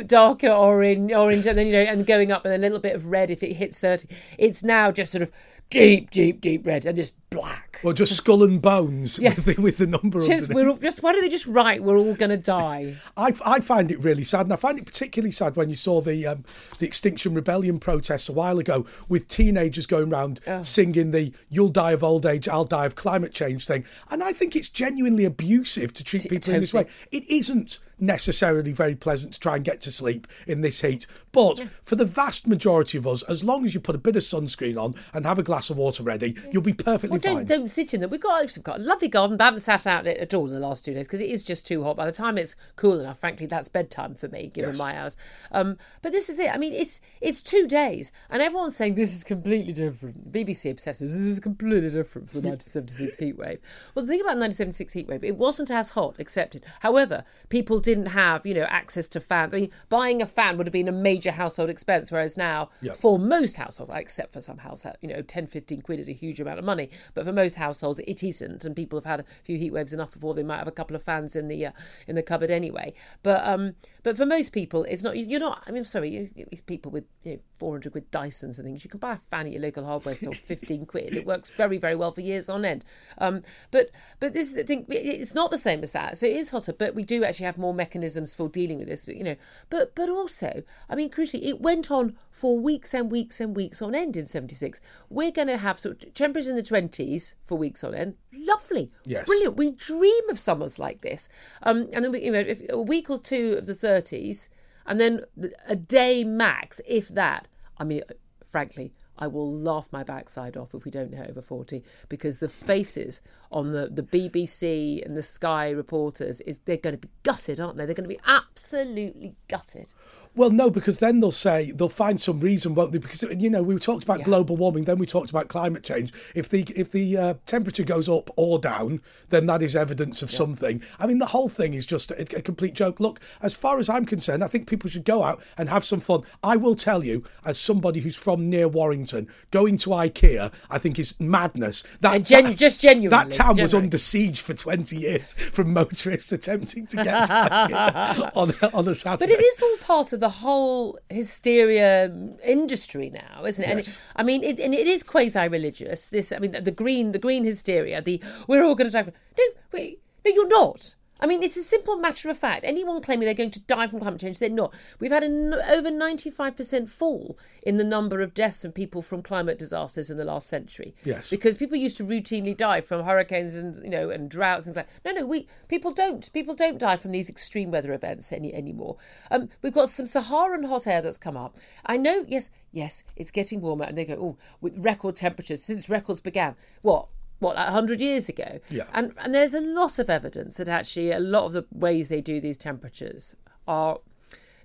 darker 0.06 0.48
orange, 0.48 1.12
orange, 1.12 1.46
and 1.46 1.56
then 1.56 1.66
you 1.66 1.72
know, 1.72 1.80
and 1.80 2.06
going 2.06 2.30
up, 2.30 2.44
and 2.44 2.54
a 2.54 2.58
little 2.58 2.78
bit 2.78 2.94
of 2.94 3.06
red 3.06 3.30
if 3.30 3.42
it 3.42 3.54
hits 3.54 3.78
thirty. 3.78 4.08
It's 4.38 4.62
now 4.62 4.92
just 4.92 5.12
sort 5.12 5.22
of 5.22 5.32
deep, 5.70 6.10
deep, 6.10 6.40
deep 6.40 6.66
red, 6.66 6.84
and 6.84 6.96
just 6.96 7.14
black. 7.30 7.65
Well, 7.82 7.94
just 7.94 8.16
skull 8.16 8.42
and 8.42 8.60
bones 8.60 9.18
yes. 9.18 9.46
with, 9.46 9.56
the, 9.56 9.62
with 9.62 9.78
the 9.78 9.86
number. 9.86 10.20
Just, 10.20 10.52
we're 10.52 10.68
all, 10.68 10.76
just 10.76 11.02
why 11.02 11.12
don't 11.12 11.22
they 11.22 11.28
just 11.28 11.46
write 11.46 11.82
we're 11.82 11.98
all 11.98 12.14
going 12.14 12.30
to 12.30 12.36
die? 12.36 12.96
I, 13.16 13.32
I 13.44 13.60
find 13.60 13.90
it 13.90 14.00
really 14.00 14.24
sad, 14.24 14.46
and 14.46 14.52
I 14.52 14.56
find 14.56 14.78
it 14.78 14.86
particularly 14.86 15.32
sad 15.32 15.56
when 15.56 15.70
you 15.70 15.76
saw 15.76 16.00
the 16.00 16.26
um, 16.26 16.44
the 16.78 16.86
Extinction 16.86 17.34
Rebellion 17.34 17.78
protests 17.78 18.28
a 18.28 18.32
while 18.32 18.58
ago 18.58 18.86
with 19.08 19.28
teenagers 19.28 19.86
going 19.86 20.12
around 20.12 20.40
oh. 20.46 20.62
singing 20.62 21.10
the 21.10 21.32
"You'll 21.48 21.68
die 21.68 21.92
of 21.92 22.02
old 22.02 22.26
age, 22.26 22.48
I'll 22.48 22.64
die 22.64 22.86
of 22.86 22.94
climate 22.94 23.32
change" 23.32 23.66
thing, 23.66 23.84
and 24.10 24.22
I 24.22 24.32
think 24.32 24.56
it's 24.56 24.68
genuinely 24.68 25.24
abusive 25.24 25.92
to 25.94 26.04
treat 26.04 26.22
people 26.22 26.38
totally. 26.38 26.56
in 26.56 26.60
this 26.60 26.74
way. 26.74 26.86
It 27.10 27.28
isn't 27.28 27.80
necessarily 27.98 28.72
very 28.72 28.94
pleasant 28.94 29.32
to 29.32 29.40
try 29.40 29.56
and 29.56 29.64
get 29.64 29.80
to 29.82 29.90
sleep 29.90 30.26
in 30.46 30.60
this 30.60 30.80
heat. 30.82 31.06
But 31.32 31.58
yeah. 31.58 31.66
for 31.82 31.96
the 31.96 32.04
vast 32.04 32.46
majority 32.46 32.98
of 32.98 33.06
us, 33.06 33.22
as 33.24 33.42
long 33.42 33.64
as 33.64 33.74
you 33.74 33.80
put 33.80 33.94
a 33.94 33.98
bit 33.98 34.16
of 34.16 34.22
sunscreen 34.22 34.80
on 34.80 34.94
and 35.14 35.24
have 35.24 35.38
a 35.38 35.42
glass 35.42 35.70
of 35.70 35.76
water 35.76 36.02
ready, 36.02 36.36
you'll 36.52 36.62
be 36.62 36.72
perfectly 36.72 37.10
well, 37.10 37.20
don't, 37.20 37.36
fine. 37.36 37.46
Don't 37.46 37.65
sit 37.68 37.94
in 37.94 38.00
them. 38.00 38.10
We've 38.10 38.20
got, 38.20 38.42
we've 38.42 38.62
got 38.62 38.80
a 38.80 38.82
lovely 38.82 39.08
garden, 39.08 39.36
but 39.36 39.44
I 39.44 39.46
haven't 39.46 39.60
sat 39.60 39.86
out 39.86 40.06
it 40.06 40.18
at 40.18 40.34
all 40.34 40.46
in 40.46 40.52
the 40.52 40.60
last 40.60 40.84
two 40.84 40.94
days 40.94 41.06
because 41.06 41.20
it 41.20 41.30
is 41.30 41.44
just 41.44 41.66
too 41.66 41.82
hot. 41.82 41.96
By 41.96 42.06
the 42.06 42.12
time 42.12 42.38
it's 42.38 42.56
cool 42.76 43.00
enough, 43.00 43.18
frankly, 43.18 43.46
that's 43.46 43.68
bedtime 43.68 44.14
for 44.14 44.28
me, 44.28 44.48
given 44.48 44.70
yes. 44.70 44.78
my 44.78 44.96
hours. 44.98 45.16
Um, 45.52 45.76
but 46.02 46.12
this 46.12 46.28
is 46.28 46.38
it. 46.38 46.52
I 46.52 46.58
mean, 46.58 46.72
it's 46.72 47.00
it's 47.20 47.42
two 47.42 47.66
days, 47.66 48.12
and 48.30 48.42
everyone's 48.42 48.76
saying 48.76 48.94
this 48.94 49.14
is 49.14 49.24
completely 49.24 49.72
different. 49.72 50.32
BBC 50.32 50.70
obsessed 50.70 51.00
with 51.00 51.10
this 51.10 51.18
is 51.18 51.40
completely 51.40 51.90
different 51.90 52.30
from 52.30 52.42
the 52.42 52.48
1976 52.48 53.20
heatwave. 53.20 53.58
Well, 53.94 54.04
the 54.04 54.12
thing 54.12 54.20
about 54.20 54.36
the 54.36 54.46
1976 54.46 54.94
heatwave, 54.94 55.24
it 55.24 55.36
wasn't 55.36 55.70
as 55.70 55.90
hot, 55.90 56.18
accepted. 56.18 56.64
However, 56.80 57.24
people 57.48 57.80
didn't 57.80 58.06
have, 58.06 58.46
you 58.46 58.54
know, 58.54 58.64
access 58.64 59.08
to 59.08 59.20
fans. 59.20 59.54
I 59.54 59.60
mean, 59.60 59.70
buying 59.88 60.22
a 60.22 60.26
fan 60.26 60.56
would 60.56 60.66
have 60.66 60.72
been 60.72 60.88
a 60.88 60.92
major 60.92 61.30
household 61.30 61.70
expense, 61.70 62.10
whereas 62.12 62.36
now, 62.36 62.70
yep. 62.80 62.96
for 62.96 63.18
most 63.18 63.56
households, 63.56 63.90
except 63.94 64.32
for 64.32 64.40
some 64.40 64.58
households, 64.58 64.98
you 65.00 65.08
know, 65.08 65.22
10, 65.22 65.46
15 65.46 65.82
quid 65.82 66.00
is 66.00 66.08
a 66.08 66.12
huge 66.12 66.40
amount 66.40 66.58
of 66.58 66.64
money. 66.64 66.90
But 67.14 67.24
for 67.24 67.32
most 67.32 67.55
households, 67.56 68.00
it 68.00 68.22
isn't, 68.22 68.64
and 68.64 68.74
people 68.74 68.96
have 68.98 69.04
had 69.04 69.20
a 69.20 69.24
few 69.42 69.58
heat 69.58 69.72
waves 69.72 69.92
enough 69.92 70.12
before 70.12 70.34
they 70.34 70.42
might 70.42 70.58
have 70.58 70.68
a 70.68 70.72
couple 70.72 70.96
of 70.96 71.02
fans 71.02 71.36
in 71.36 71.48
the 71.48 71.66
uh, 71.66 71.72
in 72.06 72.14
the 72.14 72.22
cupboard 72.22 72.50
anyway. 72.50 72.92
But 73.22 73.46
um, 73.46 73.74
but 74.06 74.16
for 74.16 74.24
most 74.24 74.52
people, 74.52 74.84
it's 74.84 75.02
not. 75.02 75.16
You're 75.16 75.40
not. 75.40 75.64
I 75.66 75.72
mean, 75.72 75.82
sorry, 75.82 76.10
these 76.10 76.60
people 76.60 76.92
with 76.92 77.06
you 77.24 77.32
know, 77.32 77.40
400 77.56 77.90
quid 77.90 78.08
Dysons 78.12 78.56
and 78.56 78.64
things. 78.64 78.84
You 78.84 78.88
can 78.88 79.00
buy 79.00 79.14
a 79.14 79.16
fan 79.16 79.46
at 79.46 79.52
your 79.52 79.62
local 79.62 79.84
hardware 79.84 80.14
store, 80.14 80.32
15 80.32 80.86
quid. 80.86 81.16
It 81.16 81.26
works 81.26 81.50
very, 81.50 81.76
very 81.76 81.96
well 81.96 82.12
for 82.12 82.20
years 82.20 82.48
on 82.48 82.64
end. 82.64 82.84
Um, 83.18 83.40
but 83.72 83.90
but 84.20 84.32
this 84.32 84.46
is 84.46 84.54
the 84.54 84.62
thing. 84.62 84.86
It's 84.90 85.34
not 85.34 85.50
the 85.50 85.58
same 85.58 85.82
as 85.82 85.90
that. 85.90 86.18
So 86.18 86.26
it 86.26 86.36
is 86.36 86.50
hotter, 86.50 86.72
but 86.72 86.94
we 86.94 87.02
do 87.02 87.24
actually 87.24 87.46
have 87.46 87.58
more 87.58 87.74
mechanisms 87.74 88.32
for 88.32 88.48
dealing 88.48 88.78
with 88.78 88.86
this. 88.86 89.08
You 89.08 89.24
know, 89.24 89.36
but 89.70 89.96
but 89.96 90.08
also, 90.08 90.62
I 90.88 90.94
mean, 90.94 91.10
crucially, 91.10 91.42
it 91.42 91.60
went 91.60 91.90
on 91.90 92.16
for 92.30 92.56
weeks 92.56 92.94
and 92.94 93.10
weeks 93.10 93.40
and 93.40 93.56
weeks 93.56 93.82
on 93.82 93.96
end 93.96 94.16
in 94.16 94.24
76. 94.24 94.80
We're 95.10 95.32
going 95.32 95.48
to 95.48 95.56
have 95.56 95.80
sort 95.80 96.04
of 96.04 96.14
temperatures 96.14 96.48
in 96.48 96.54
the 96.54 96.62
20s 96.62 97.34
for 97.42 97.58
weeks 97.58 97.82
on 97.82 97.92
end. 97.92 98.14
Lovely, 98.32 98.92
yes. 99.04 99.26
brilliant. 99.26 99.56
We 99.56 99.72
dream 99.72 100.30
of 100.30 100.38
summers 100.38 100.78
like 100.78 101.00
this. 101.00 101.28
Um, 101.62 101.88
and 101.92 102.04
then 102.04 102.12
we, 102.12 102.22
you 102.22 102.30
know, 102.30 102.38
if 102.38 102.60
a 102.68 102.80
week 102.80 103.10
or 103.10 103.18
two 103.18 103.54
of 103.58 103.66
the 103.66 103.74
30s 103.96 104.48
and 104.86 105.00
then 105.00 105.22
a 105.66 105.76
day 105.76 106.24
max, 106.24 106.80
if 106.86 107.08
that. 107.08 107.48
I 107.78 107.84
mean, 107.84 108.02
frankly, 108.46 108.92
I 109.18 109.26
will 109.26 109.52
laugh 109.52 109.88
my 109.92 110.02
backside 110.02 110.56
off 110.56 110.74
if 110.74 110.84
we 110.84 110.90
don't 110.90 111.14
hit 111.14 111.30
over 111.30 111.42
40 111.42 111.82
because 112.08 112.38
the 112.38 112.48
faces 112.48 113.22
on 113.50 113.70
the, 113.70 113.88
the 113.88 114.02
BBC 114.02 115.04
and 115.04 115.16
the 115.16 115.22
Sky 115.22 115.70
reporters 115.70 116.40
is 116.42 116.58
they're 116.60 116.76
going 116.76 116.94
to 116.94 117.06
be 117.06 117.12
gutted, 117.22 117.60
aren't 117.60 117.76
they? 117.76 117.86
They're 117.86 117.94
going 117.94 118.08
to 118.08 118.14
be 118.14 118.20
absolutely 118.26 119.34
gutted. 119.48 119.94
Well, 120.34 120.50
no, 120.50 120.68
because 120.68 120.98
then 120.98 121.20
they'll 121.20 121.32
say 121.32 121.72
they'll 121.72 121.88
find 121.88 122.20
some 122.20 122.40
reason, 122.40 122.74
won't 122.74 122.92
they? 122.92 122.98
Because 122.98 123.22
you 123.22 123.48
know 123.48 123.62
we 123.62 123.78
talked 123.78 124.04
about 124.04 124.18
yeah. 124.18 124.26
global 124.26 124.56
warming, 124.56 124.84
then 124.84 124.98
we 124.98 125.06
talked 125.06 125.30
about 125.30 125.48
climate 125.48 125.82
change. 125.82 126.12
If 126.34 126.50
the 126.50 126.66
if 126.76 126.90
the 126.90 127.16
uh, 127.16 127.34
temperature 127.46 127.84
goes 127.84 128.06
up 128.06 128.28
or 128.36 128.58
down, 128.58 129.00
then 129.30 129.46
that 129.46 129.62
is 129.62 129.74
evidence 129.74 130.22
of 130.22 130.30
yeah. 130.30 130.36
something. 130.36 130.82
I 130.98 131.06
mean, 131.06 131.20
the 131.20 131.26
whole 131.26 131.48
thing 131.48 131.72
is 131.72 131.86
just 131.86 132.10
a, 132.10 132.20
a, 132.36 132.42
complete 132.42 132.74
joke. 132.74 133.00
Look, 133.00 133.20
as 133.40 133.54
far 133.54 133.78
as 133.78 133.88
I'm 133.88 134.04
concerned, 134.04 134.44
I 134.44 134.48
think 134.48 134.68
people 134.68 134.90
should 134.90 135.06
go 135.06 135.22
out 135.22 135.42
and 135.56 135.70
have 135.70 135.84
some 135.84 136.00
fun. 136.00 136.20
I 136.42 136.56
will 136.56 136.74
tell 136.74 137.02
you, 137.02 137.24
as 137.46 137.58
somebody 137.58 138.00
who's 138.00 138.16
from 138.16 138.50
near 138.50 138.68
Warrington 138.68 139.05
Going 139.50 139.76
to 139.78 139.90
IKEA, 139.90 140.52
I 140.70 140.78
think 140.78 140.98
is 140.98 141.18
madness. 141.20 141.82
That, 142.00 142.24
genu- 142.24 142.50
that- 142.50 142.58
just 142.58 142.80
genuinely, 142.80 143.10
that 143.10 143.30
town 143.30 143.56
was 143.60 143.74
under 143.74 143.98
siege 143.98 144.40
for 144.40 144.54
20 144.54 144.96
years 144.96 145.34
from 145.34 145.72
motorists 145.72 146.32
attempting 146.32 146.86
to 146.88 146.96
get 146.96 147.26
to 147.26 147.32
IKEA 147.32 148.30
on, 148.36 148.70
on 148.74 148.88
a 148.88 148.94
Saturday. 148.94 149.32
But 149.32 149.40
it 149.40 149.44
is 149.44 149.62
all 149.62 149.76
part 149.86 150.12
of 150.12 150.20
the 150.20 150.28
whole 150.28 150.98
hysteria 151.10 152.06
um, 152.06 152.36
industry 152.44 153.10
now, 153.10 153.44
isn't 153.44 153.64
it? 153.64 153.68
And 153.68 153.78
Yes. 153.78 153.88
it, 153.88 153.98
I 154.16 154.22
mean, 154.22 154.42
it, 154.42 154.58
and 154.60 154.74
it 154.74 154.86
is 154.86 155.02
quasi-religious. 155.02 156.08
This, 156.08 156.32
I 156.32 156.38
mean, 156.38 156.52
the, 156.52 156.60
the 156.60 156.70
green, 156.70 157.12
the 157.12 157.18
green 157.18 157.44
hysteria. 157.44 158.00
The 158.02 158.22
we're 158.46 158.64
all 158.64 158.74
going 158.74 158.90
to 158.90 159.02
die. 159.02 159.12
No, 159.38 159.44
wait, 159.72 160.00
no, 160.24 160.32
you're 160.32 160.48
not. 160.48 160.96
I 161.20 161.26
mean, 161.26 161.42
it's 161.42 161.56
a 161.56 161.62
simple 161.62 161.96
matter 161.96 162.28
of 162.30 162.38
fact. 162.38 162.64
Anyone 162.64 163.00
claiming 163.00 163.26
they're 163.26 163.34
going 163.34 163.50
to 163.52 163.60
die 163.60 163.86
from 163.86 164.00
climate 164.00 164.20
change, 164.20 164.38
they're 164.38 164.50
not. 164.50 164.74
We've 165.00 165.10
had 165.10 165.22
an 165.22 165.54
over 165.54 165.90
95% 165.90 166.88
fall 166.88 167.38
in 167.62 167.76
the 167.76 167.84
number 167.84 168.20
of 168.20 168.34
deaths 168.34 168.64
of 168.64 168.74
people 168.74 169.02
from 169.02 169.22
climate 169.22 169.58
disasters 169.58 170.10
in 170.10 170.18
the 170.18 170.24
last 170.24 170.48
century. 170.48 170.94
Yes. 171.04 171.30
Because 171.30 171.56
people 171.56 171.76
used 171.76 171.96
to 171.98 172.04
routinely 172.04 172.56
die 172.56 172.80
from 172.80 173.04
hurricanes 173.04 173.56
and 173.56 173.76
you 173.82 173.90
know 173.90 174.10
and 174.10 174.30
droughts 174.30 174.66
and 174.66 174.74
things 174.74 174.86
like. 174.86 175.04
No, 175.04 175.20
no, 175.20 175.26
we 175.26 175.46
people 175.68 175.92
don't. 175.92 176.30
People 176.32 176.54
don't 176.54 176.78
die 176.78 176.96
from 176.96 177.12
these 177.12 177.30
extreme 177.30 177.70
weather 177.70 177.92
events 177.92 178.32
any 178.32 178.52
anymore. 178.54 178.96
Um, 179.30 179.48
we've 179.62 179.72
got 179.72 179.90
some 179.90 180.06
Saharan 180.06 180.64
hot 180.64 180.86
air 180.86 181.00
that's 181.00 181.18
come 181.18 181.36
up. 181.36 181.56
I 181.86 181.96
know. 181.96 182.24
Yes, 182.28 182.50
yes, 182.72 183.04
it's 183.16 183.30
getting 183.30 183.60
warmer, 183.60 183.84
and 183.84 183.96
they 183.96 184.04
go, 184.04 184.14
oh, 184.14 184.36
with 184.60 184.78
record 184.78 185.16
temperatures 185.16 185.62
since 185.62 185.88
records 185.88 186.20
began. 186.20 186.56
What? 186.82 187.08
What, 187.38 187.56
like 187.56 187.66
100 187.66 188.00
years 188.00 188.28
ago? 188.28 188.60
Yeah. 188.70 188.84
And, 188.92 189.12
and 189.18 189.34
there's 189.34 189.54
a 189.54 189.60
lot 189.60 189.98
of 189.98 190.08
evidence 190.08 190.56
that 190.56 190.68
actually 190.68 191.12
a 191.12 191.20
lot 191.20 191.44
of 191.44 191.52
the 191.52 191.66
ways 191.70 192.08
they 192.08 192.20
do 192.20 192.40
these 192.40 192.56
temperatures 192.56 193.36
are 193.68 193.98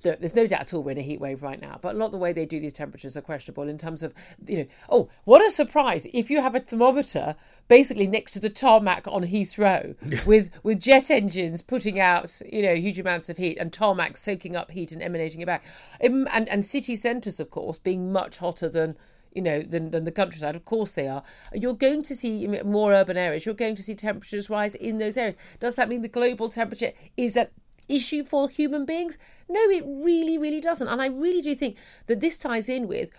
Look, 0.04 0.20
there's 0.20 0.36
no 0.36 0.48
doubt 0.48 0.62
at 0.62 0.74
all 0.74 0.82
we're 0.82 0.92
in 0.92 0.98
a 0.98 1.02
heat 1.02 1.20
wave 1.20 1.44
right 1.44 1.62
now, 1.62 1.78
but 1.80 1.94
a 1.94 1.98
lot 1.98 2.06
of 2.06 2.12
the 2.12 2.18
way 2.18 2.34
they 2.34 2.46
do 2.46 2.60
these 2.60 2.74
temperatures 2.74 3.16
are 3.16 3.22
questionable 3.22 3.68
in 3.70 3.78
terms 3.78 4.02
of, 4.02 4.14
you 4.48 4.58
know, 4.58 4.66
oh, 4.90 5.10
what 5.26 5.46
a 5.46 5.52
surprise 5.52 6.08
if 6.14 6.30
you 6.30 6.42
have 6.42 6.56
a 6.56 6.60
thermometer 6.60 7.36
basically 7.68 8.08
next 8.08 8.32
to 8.32 8.40
the 8.40 8.50
tarmac 8.50 9.08
on 9.08 9.24
Heathrow 9.24 9.96
with 10.26 10.50
with 10.64 10.80
jet 10.80 11.12
engines 11.12 11.62
putting 11.62 12.00
out, 12.00 12.42
you 12.52 12.64
know, 12.64 12.76
huge 12.76 13.00
amounts 13.00 13.30
of 13.30 13.38
heat 13.38 13.58
and 13.60 13.72
tarmac 13.72 14.18
soaking 14.18 14.56
up 14.56 14.72
heat 14.72 14.92
and 14.92 15.02
emanating 15.04 15.42
it 15.42 15.46
back, 15.46 15.64
Um, 16.04 16.28
and 16.32 16.50
and 16.50 16.66
city 16.66 16.96
centres, 16.96 17.40
of 17.40 17.52
course, 17.52 17.78
being 17.78 18.12
much 18.12 18.38
hotter 18.38 18.70
than 18.70 18.98
you 19.34 19.42
know, 19.42 19.62
than, 19.62 19.92
than 19.92 20.04
the 20.04 20.12
countryside. 20.12 20.56
Of 20.56 20.66
course 20.66 20.92
they 20.92 21.08
are. 21.08 21.24
You're 21.54 21.74
going 21.74 22.04
to 22.04 22.16
see 22.16 22.48
more 22.64 22.94
urban 22.94 23.18
areas. 23.18 23.46
You're 23.46 23.56
going 23.56 23.76
to 23.76 23.84
see 23.84 23.96
temperatures 23.96 24.50
rise 24.50 24.76
in 24.76 24.98
those 24.98 25.18
areas. 25.18 25.38
Does 25.60 25.76
that 25.76 25.90
mean 25.90 26.02
the 26.02 26.08
global 26.08 26.50
temperature 26.50 26.92
is 27.18 27.36
an 27.38 27.48
issue 27.88 28.24
for 28.24 28.50
human 28.50 28.86
beings? 28.86 29.18
No, 29.50 29.62
it 29.70 29.84
really, 29.86 30.38
really 30.38 30.62
doesn't. 30.62 30.88
And 30.88 31.02
I 31.02 31.08
really 31.08 31.42
do 31.42 31.56
think 31.56 31.78
that 32.08 32.22
this 32.22 32.38
ties 32.38 32.70
in 32.70 32.88
with 32.88 33.12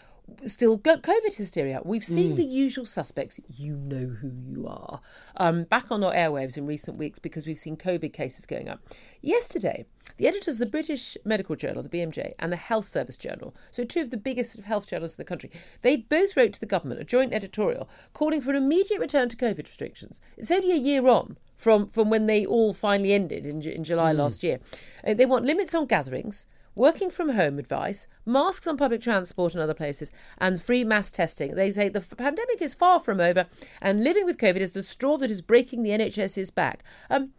still 0.44 0.76
go- 0.76 0.96
COVID 0.96 1.34
hysteria. 1.34 1.80
We've 1.84 2.04
seen 2.04 2.32
Mm. 2.32 2.36
the 2.36 2.44
usual 2.44 2.84
suspects. 2.84 3.38
You 3.56 3.76
know 3.76 4.06
who 4.20 4.30
you 4.48 4.66
are. 4.66 5.00
Um, 5.36 5.64
back 5.64 5.90
on 5.90 6.02
our 6.02 6.12
airwaves 6.12 6.56
in 6.56 6.66
recent 6.66 6.96
weeks 6.96 7.18
because 7.18 7.46
we've 7.46 7.58
seen 7.58 7.76
COVID 7.76 8.12
cases 8.12 8.46
going 8.46 8.68
up. 8.68 8.80
Yesterday, 9.20 9.84
the 10.16 10.26
editors 10.26 10.54
of 10.54 10.58
the 10.60 10.66
British 10.66 11.16
Medical 11.24 11.54
Journal, 11.54 11.82
the 11.82 11.88
BMJ, 11.88 12.34
and 12.38 12.50
the 12.52 12.56
Health 12.56 12.84
Service 12.86 13.16
Journal, 13.16 13.54
so 13.70 13.84
two 13.84 14.00
of 14.00 14.10
the 14.10 14.16
biggest 14.16 14.60
health 14.60 14.88
journals 14.88 15.12
in 15.14 15.16
the 15.18 15.24
country, 15.24 15.50
they 15.82 15.96
both 15.96 16.36
wrote 16.36 16.52
to 16.54 16.60
the 16.60 16.66
government 16.66 17.00
a 17.00 17.04
joint 17.04 17.32
editorial 17.32 17.88
calling 18.12 18.40
for 18.40 18.50
an 18.50 18.56
immediate 18.56 19.00
return 19.00 19.28
to 19.28 19.36
COVID 19.36 19.58
restrictions. 19.66 20.20
It's 20.36 20.50
only 20.50 20.72
a 20.72 20.76
year 20.76 21.06
on 21.06 21.36
from, 21.56 21.86
from 21.86 22.10
when 22.10 22.26
they 22.26 22.44
all 22.44 22.72
finally 22.72 23.12
ended 23.12 23.46
in, 23.46 23.62
in 23.62 23.84
July 23.84 24.12
Mm. 24.12 24.18
last 24.18 24.42
year. 24.42 24.58
Uh, 25.06 25.14
they 25.14 25.26
want 25.26 25.44
limits 25.44 25.74
on 25.74 25.86
gatherings, 25.86 26.46
working 26.74 27.10
from 27.10 27.30
home 27.30 27.58
advice, 27.58 28.06
masks 28.24 28.66
on 28.66 28.76
public 28.76 29.00
transport 29.00 29.54
and 29.54 29.62
other 29.62 29.74
places, 29.74 30.12
and 30.38 30.62
free 30.62 30.84
mass 30.84 31.10
testing. 31.10 31.54
They 31.54 31.70
say 31.70 31.88
the 31.88 32.00
pandemic 32.00 32.60
is 32.60 32.74
far 32.74 33.00
from 33.00 33.20
over, 33.20 33.46
and 33.80 34.02
living 34.02 34.24
with 34.24 34.38
COVID 34.38 34.56
is 34.56 34.72
the 34.72 34.82
straw 34.82 35.16
that 35.18 35.30
is 35.30 35.42
breaking 35.42 35.82
the 35.82 35.90
NHS's 35.90 36.50
back. 36.50 36.82
Um, 37.10 37.32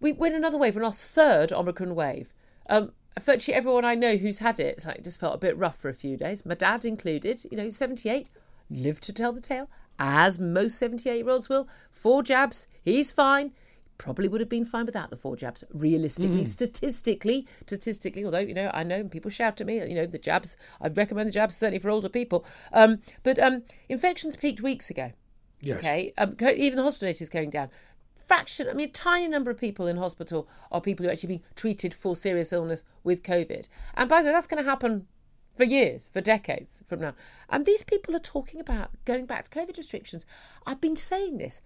we 0.00 0.12
went 0.12 0.34
another 0.34 0.58
wave, 0.58 0.76
we're 0.76 0.82
in 0.82 0.86
our 0.86 0.92
third 0.92 1.52
Omicron 1.52 1.94
wave. 1.94 2.32
Um, 2.68 2.92
virtually 3.20 3.54
everyone 3.54 3.84
I 3.84 3.94
know 3.94 4.16
who's 4.16 4.38
had 4.38 4.60
it, 4.60 4.84
it 4.84 5.04
just 5.04 5.20
felt 5.20 5.34
a 5.34 5.38
bit 5.38 5.56
rough 5.56 5.78
for 5.78 5.88
a 5.88 5.94
few 5.94 6.16
days. 6.16 6.44
My 6.44 6.54
dad 6.54 6.84
included, 6.84 7.44
you 7.50 7.56
know, 7.56 7.64
he's 7.64 7.76
78, 7.76 8.28
lived 8.70 9.02
to 9.04 9.12
tell 9.12 9.32
the 9.32 9.40
tale, 9.40 9.70
as 9.98 10.38
most 10.38 10.78
78 10.78 11.16
year 11.16 11.30
olds 11.30 11.48
will. 11.48 11.68
Four 11.90 12.22
jabs, 12.22 12.68
he's 12.82 13.12
fine. 13.12 13.52
Probably 13.98 14.28
would 14.28 14.40
have 14.40 14.48
been 14.50 14.64
fine 14.64 14.84
without 14.86 15.10
the 15.10 15.16
four 15.16 15.36
jabs. 15.36 15.64
Realistically, 15.72 16.42
Mm. 16.44 16.48
statistically, 16.48 17.46
statistically, 17.66 18.24
although 18.24 18.38
you 18.38 18.54
know, 18.54 18.70
I 18.74 18.82
know 18.84 19.04
people 19.04 19.30
shout 19.30 19.60
at 19.60 19.66
me. 19.66 19.76
You 19.86 19.94
know, 19.94 20.06
the 20.06 20.18
jabs. 20.18 20.56
I 20.80 20.88
recommend 20.88 21.28
the 21.28 21.32
jabs 21.32 21.56
certainly 21.56 21.78
for 21.78 21.90
older 21.90 22.08
people. 22.08 22.44
Um, 22.72 23.00
but 23.22 23.38
um, 23.38 23.62
infections 23.88 24.36
peaked 24.36 24.60
weeks 24.60 24.90
ago. 24.90 25.12
Yes. 25.60 25.78
Okay. 25.78 26.12
Um, 26.18 26.36
co- 26.36 26.50
even 26.50 26.76
the 26.76 26.82
hospital 26.82 27.06
rate 27.08 27.20
is 27.22 27.30
going 27.30 27.50
down. 27.50 27.70
Fraction. 28.14 28.68
I 28.68 28.72
mean, 28.74 28.88
a 28.88 28.92
tiny 28.92 29.28
number 29.28 29.50
of 29.50 29.58
people 29.58 29.86
in 29.86 29.96
hospital 29.96 30.48
are 30.70 30.80
people 30.80 31.04
who 31.04 31.08
are 31.08 31.12
actually 31.12 31.28
being 31.28 31.42
treated 31.54 31.94
for 31.94 32.14
serious 32.16 32.52
illness 32.52 32.84
with 33.04 33.22
COVID. 33.22 33.68
And 33.94 34.08
by 34.08 34.20
the 34.20 34.26
way, 34.26 34.32
that's 34.32 34.46
going 34.48 34.62
to 34.62 34.68
happen 34.68 35.06
for 35.54 35.64
years, 35.64 36.08
for 36.10 36.20
decades 36.20 36.82
from 36.86 37.00
now. 37.00 37.14
And 37.48 37.64
these 37.64 37.82
people 37.84 38.14
are 38.14 38.20
talking 38.20 38.60
about 38.60 38.90
going 39.06 39.24
back 39.26 39.48
to 39.48 39.58
COVID 39.58 39.78
restrictions. 39.78 40.26
I've 40.66 40.80
been 40.80 40.96
saying 40.96 41.38
this 41.38 41.62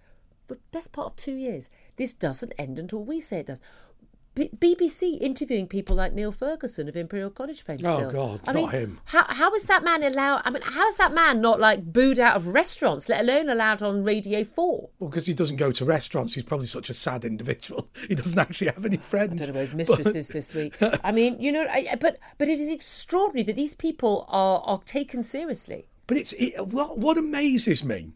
the 0.57 0.77
best 0.77 0.93
part 0.93 1.07
of 1.07 1.15
two 1.15 1.35
years. 1.35 1.69
This 1.97 2.13
doesn't 2.13 2.53
end 2.57 2.79
until 2.79 3.03
we 3.03 3.19
say 3.19 3.39
it 3.39 3.47
does. 3.47 3.61
B- 4.33 4.49
BBC 4.57 5.19
interviewing 5.19 5.67
people 5.67 5.93
like 5.97 6.13
Neil 6.13 6.31
Ferguson 6.31 6.87
of 6.87 6.95
Imperial 6.95 7.29
College 7.29 7.61
fame. 7.61 7.79
Oh, 7.83 7.95
Still, 7.95 8.11
God, 8.11 8.39
I 8.47 8.53
not 8.53 8.55
mean, 8.55 8.69
him. 8.69 8.99
How 9.05 9.25
how 9.27 9.53
is 9.55 9.65
that 9.65 9.83
man 9.83 10.03
allowed? 10.03 10.41
I 10.45 10.51
mean, 10.51 10.61
how 10.63 10.87
is 10.87 10.95
that 10.97 11.13
man 11.13 11.41
not 11.41 11.59
like 11.59 11.83
booed 11.91 12.17
out 12.17 12.37
of 12.37 12.47
restaurants, 12.47 13.09
let 13.09 13.19
alone 13.21 13.49
allowed 13.49 13.83
on 13.83 14.05
Radio 14.05 14.45
Four? 14.45 14.89
Well, 14.99 15.09
because 15.09 15.25
he 15.25 15.33
doesn't 15.33 15.57
go 15.57 15.73
to 15.73 15.83
restaurants, 15.83 16.35
he's 16.35 16.45
probably 16.45 16.67
such 16.67 16.89
a 16.89 16.93
sad 16.93 17.25
individual. 17.25 17.89
He 18.07 18.15
doesn't 18.15 18.39
actually 18.39 18.67
have 18.67 18.85
any 18.85 18.97
friends. 18.97 19.33
I 19.33 19.45
don't 19.45 19.47
know 19.49 19.53
where 19.53 19.61
his 19.61 19.75
mistress 19.75 20.15
is 20.15 20.27
this 20.29 20.55
week. 20.55 20.75
I 21.03 21.11
mean, 21.11 21.39
you 21.39 21.51
know, 21.51 21.65
I, 21.69 21.95
but 21.99 22.17
but 22.37 22.47
it 22.47 22.59
is 22.59 22.69
extraordinary 22.69 23.43
that 23.43 23.55
these 23.55 23.75
people 23.75 24.25
are 24.29 24.61
are 24.65 24.79
taken 24.85 25.23
seriously. 25.23 25.87
But 26.07 26.17
it's 26.17 26.33
it, 26.33 26.67
what 26.67 26.97
what 26.97 27.17
amazes 27.17 27.83
me 27.83 28.11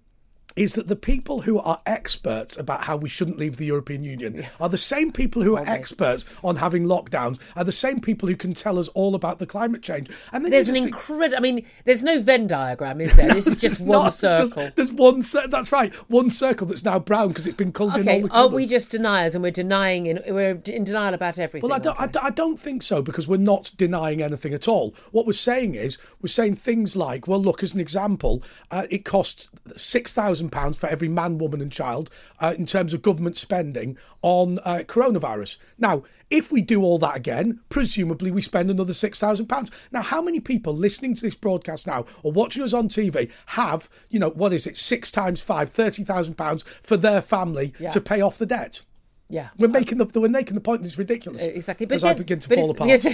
is 0.55 0.73
that 0.75 0.87
the 0.87 0.95
people 0.95 1.41
who 1.41 1.59
are 1.59 1.81
experts 1.85 2.57
about 2.57 2.85
how 2.85 2.95
we 2.95 3.09
shouldn't 3.09 3.37
leave 3.37 3.57
the 3.57 3.65
European 3.65 4.03
Union 4.05 4.43
are 4.59 4.69
the 4.69 4.77
same 4.77 5.11
people 5.11 5.41
who 5.41 5.57
are 5.57 5.63
experts 5.67 6.23
on 6.43 6.55
having 6.55 6.85
lockdowns, 6.85 7.39
are 7.57 7.63
the 7.65 7.71
same 7.73 7.99
people 7.99 8.29
who 8.29 8.35
can 8.37 8.53
tell 8.53 8.79
us 8.79 8.87
all 8.89 9.15
about 9.15 9.39
the 9.39 9.45
climate 9.45 9.81
change. 9.81 10.09
And 10.31 10.45
then 10.45 10.51
There's 10.51 10.69
an 10.69 10.77
incredible. 10.77 11.35
I 11.37 11.41
mean, 11.41 11.65
there's 11.83 12.03
no 12.03 12.21
Venn 12.21 12.47
diagram, 12.47 13.01
is 13.01 13.13
there? 13.15 13.27
this 13.33 13.47
is 13.47 13.57
just 13.57 13.85
one 13.85 13.99
not, 13.99 14.07
it's 14.07 14.21
just- 14.21 14.53
circle. 14.53 14.71
there's 14.75 14.91
one. 14.93 15.21
cir- 15.21 15.47
That's 15.47 15.71
right. 15.73 15.93
One 16.09 16.29
circle 16.29 16.67
that's 16.67 16.85
now 16.85 16.99
brown 16.99 17.29
because 17.29 17.45
it's 17.45 17.55
been 17.55 17.73
coloured 17.73 17.97
in 17.97 18.07
all 18.07 18.13
Okay, 18.13 18.21
the 18.21 18.27
are 18.27 18.43
colours. 18.43 18.53
we 18.53 18.65
just 18.65 18.91
deniers 18.91 19.35
and 19.35 19.43
we're 19.43 19.51
denying 19.51 20.05
in, 20.05 20.21
we're 20.29 20.51
in 20.65 20.83
denial 20.85 21.13
about 21.13 21.37
everything? 21.37 21.69
Well, 21.69 21.75
I 21.77 21.81
don't, 21.81 21.99
I, 21.99 22.07
don't- 22.07 22.25
I 22.25 22.29
don't 22.29 22.57
think 22.57 22.81
so 22.83 23.01
because 23.01 23.27
we're 23.27 23.37
not 23.37 23.71
denying 23.75 24.21
anything 24.21 24.53
at 24.53 24.67
all. 24.69 24.91
What 25.11 25.25
we're 25.25 25.33
saying 25.33 25.75
is 25.75 25.97
we're 26.21 26.27
saying 26.27 26.55
things 26.55 26.95
like, 26.95 27.27
well, 27.27 27.41
look, 27.41 27.61
as 27.61 27.73
an 27.73 27.81
example, 27.81 28.41
uh, 28.71 28.85
it 28.89 29.03
costs 29.03 29.49
six 29.75 30.13
thousand 30.13 30.44
pounds 30.49 30.77
for 30.77 30.87
every 30.87 31.07
man, 31.09 31.37
woman, 31.37 31.61
and 31.61 31.71
child 31.71 32.09
uh, 32.39 32.53
in 32.57 32.65
terms 32.65 32.93
of 32.93 33.01
government 33.01 33.37
spending 33.37 33.97
on 34.21 34.59
uh, 34.59 34.83
coronavirus. 34.85 35.57
Now, 35.77 36.03
if 36.29 36.51
we 36.51 36.61
do 36.61 36.81
all 36.81 36.97
that 36.99 37.15
again, 37.15 37.59
presumably 37.69 38.31
we 38.31 38.41
spend 38.41 38.69
another 38.71 38.93
six 38.93 39.19
thousand 39.19 39.47
pounds. 39.47 39.69
Now, 39.91 40.01
how 40.01 40.21
many 40.21 40.39
people 40.39 40.73
listening 40.73 41.13
to 41.15 41.21
this 41.21 41.35
broadcast 41.35 41.85
now 41.87 42.05
or 42.23 42.31
watching 42.31 42.63
us 42.63 42.73
on 42.73 42.87
TV 42.87 43.31
have, 43.47 43.89
you 44.09 44.19
know, 44.19 44.29
what 44.29 44.53
is 44.53 44.65
it, 44.67 44.77
six 44.77 45.11
times 45.11 45.41
five, 45.41 45.69
thirty 45.69 46.03
thousand 46.03 46.35
pounds 46.35 46.63
for 46.63 46.97
their 46.97 47.21
family 47.21 47.73
Yeah. 47.79 47.89
to 47.91 48.01
pay 48.01 48.21
off 48.21 48.37
the 48.37 48.45
debt? 48.45 48.81
Yeah. 49.27 49.49
We're 49.57 49.69
making 49.69 49.97
the 49.97 50.19
we're 50.19 50.29
making 50.29 50.53
the 50.53 50.61
point 50.61 50.83
that 50.83 50.87
it's 50.87 50.99
ridiculous. 50.99 51.41
Uh, 51.41 51.45
Exactly, 51.55 51.87
but 51.87 51.95
as 51.95 52.03
I 52.03 52.13
begin 52.13 52.39
to 52.39 52.47
fall 52.47 52.69
apart. 52.69 52.87
Yes, 52.89 53.05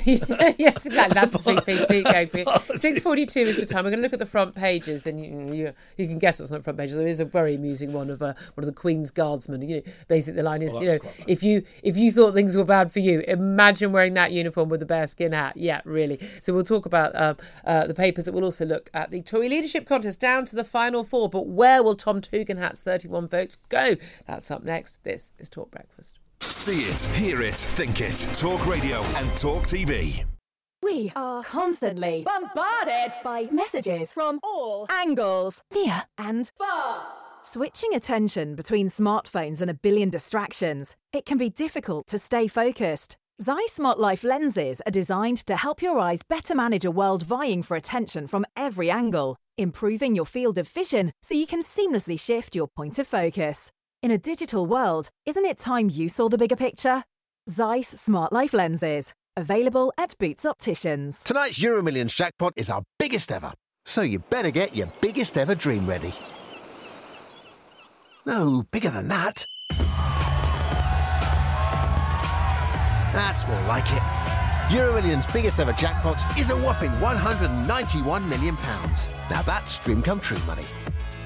yes, 0.60 0.86
exactly. 0.86 1.14
That's 1.14 1.32
the 1.32 2.28
to 2.28 2.44
go. 2.44 2.76
Six 2.76 3.02
forty-two 3.02 3.40
is 3.40 3.58
the 3.58 3.66
time. 3.66 3.86
We're 3.86 3.92
going 3.92 4.00
to 4.00 4.04
look 4.04 4.14
at 4.14 4.20
the 4.20 4.26
front 4.26 4.54
pages, 4.54 5.08
and 5.08 5.24
you, 5.24 5.56
you, 5.56 5.74
you 5.98 6.08
can 6.08 6.20
guess 6.20 6.40
what's 6.40 6.52
on 6.52 6.58
the 6.58 6.64
front 6.64 6.78
pages. 6.78 6.96
There 6.98 7.08
is 7.08 7.22
a 7.22 7.26
very 7.26 7.56
amusing 7.56 7.94
one 7.94 8.10
of 8.10 8.22
uh, 8.22 8.34
one 8.56 8.64
of 8.64 8.66
the 8.66 8.74
Queen's 8.74 9.10
Guardsmen. 9.10 9.62
You 9.62 9.78
know, 9.78 9.82
basically 10.10 10.38
the 10.38 10.44
line 10.44 10.62
is, 10.62 10.76
Oh, 10.76 10.82
you 10.82 10.88
know, 10.90 11.00
if 11.28 11.44
you 11.44 11.64
if 11.82 11.96
you 11.96 12.12
thought 12.12 12.34
things 12.34 12.58
were 12.58 12.66
bad 12.66 12.92
for 12.92 13.00
you, 13.00 13.22
imagine 13.22 13.94
wearing 13.94 14.14
that 14.16 14.34
uniform 14.34 14.68
with 14.68 14.82
the 14.82 14.86
bearskin 14.86 15.32
hat. 15.32 15.56
Yeah, 15.56 15.80
really. 15.86 16.20
So 16.42 16.54
we'll 16.54 16.64
talk 16.66 16.86
about 16.86 17.16
um, 17.16 17.38
uh, 17.64 17.88
the 17.88 17.94
papers. 17.94 18.26
That 18.26 18.34
we'll 18.34 18.44
also 18.44 18.66
look 18.66 18.90
at 18.94 19.12
the 19.12 19.22
Tory 19.22 19.48
leadership 19.48 19.88
contest 19.88 20.20
down 20.20 20.44
to 20.46 20.58
the 20.58 20.66
final 20.66 21.06
four. 21.06 21.30
But 21.30 21.48
where 21.48 21.82
will 21.84 21.96
Tom 21.96 22.20
Tugendhat's 22.20 22.84
thirty-one 22.84 23.30
votes 23.30 23.58
go? 23.70 23.96
That's 24.28 24.52
up 24.52 24.64
next. 24.64 25.04
This 25.06 25.32
is 25.38 25.48
Talk 25.48 25.72
Breakfast. 25.72 26.01
See 26.52 26.82
it, 26.82 27.02
hear 27.16 27.42
it, 27.42 27.54
think 27.54 28.02
it. 28.02 28.28
Talk 28.34 28.68
Radio 28.68 29.02
and 29.16 29.30
Talk 29.38 29.64
TV. 29.64 30.26
We 30.84 31.10
are 31.16 31.46
constantly 31.46 32.26
bombarded 32.26 33.14
by 33.24 33.48
messages 33.54 34.12
from 34.12 34.42
all 34.44 34.86
angles, 34.92 35.64
near 35.74 36.04
and 36.18 36.52
far. 36.58 37.08
Switching 37.42 37.96
attention 37.96 38.56
between 38.56 38.90
smartphones 38.90 39.62
and 39.62 39.72
a 39.72 39.74
billion 39.74 40.10
distractions, 40.10 40.98
it 41.14 41.26
can 41.26 41.38
be 41.38 41.50
difficult 41.50 42.06
to 42.08 42.18
stay 42.18 42.50
focused. 42.50 43.16
Zeiss 43.42 43.72
Smart 43.72 43.98
Life 43.98 44.26
lenses 44.26 44.82
are 44.86 44.92
designed 44.92 45.38
to 45.48 45.56
help 45.56 45.82
your 45.82 46.00
eyes 46.00 46.22
better 46.22 46.54
manage 46.54 46.84
a 46.84 46.92
world 46.92 47.24
vying 47.24 47.64
for 47.64 47.78
attention 47.78 48.28
from 48.28 48.46
every 48.58 48.92
angle, 48.92 49.38
improving 49.58 50.16
your 50.16 50.26
field 50.26 50.58
of 50.58 50.68
vision 50.68 51.14
so 51.24 51.34
you 51.34 51.48
can 51.48 51.62
seamlessly 51.62 52.20
shift 52.20 52.56
your 52.56 52.68
point 52.68 53.00
of 53.00 53.08
focus. 53.08 53.72
In 54.04 54.10
a 54.10 54.18
digital 54.18 54.66
world, 54.66 55.10
isn't 55.28 55.46
it 55.46 55.60
time 55.60 55.92
you 55.92 56.10
saw 56.10 56.28
the 56.28 56.36
bigger 56.36 56.56
picture? 56.56 57.04
Zeiss 57.48 57.88
Smart 57.88 58.34
Life 58.34 58.52
lenses, 58.52 59.14
available 59.38 59.94
at 59.96 60.18
Boots 60.18 60.44
Opticians. 60.44 61.24
Tonight's 61.24 61.62
Euro 61.62 61.84
Millions 61.84 62.12
jackpot 62.12 62.52
is 62.56 62.72
our 62.72 62.82
biggest 62.98 63.32
ever, 63.32 63.54
so 63.86 64.02
you 64.02 64.18
better 64.18 64.50
get 64.50 64.76
your 64.76 64.88
biggest 65.02 65.38
ever 65.38 65.54
dream 65.54 65.86
ready. 65.86 66.12
No, 68.26 68.64
bigger 68.72 68.90
than 68.90 69.08
that. 69.10 69.46
That's 73.14 73.48
more 73.48 73.62
like 73.68 73.86
it. 73.92 74.02
Euromillions' 74.74 75.32
biggest 75.32 75.60
ever 75.60 75.74
jackpot 75.74 76.20
is 76.40 76.50
a 76.50 76.58
whopping 76.58 76.90
£191 76.94 78.28
million. 78.28 78.56
Now 79.30 79.44
that's 79.44 79.78
dream 79.78 80.02
come 80.02 80.20
true 80.20 80.40
money. 80.48 80.66